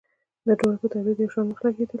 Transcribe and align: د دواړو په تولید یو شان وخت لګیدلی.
د 0.47 0.49
دواړو 0.59 0.79
په 0.81 0.87
تولید 0.93 1.17
یو 1.19 1.33
شان 1.33 1.45
وخت 1.47 1.63
لګیدلی. 1.65 1.89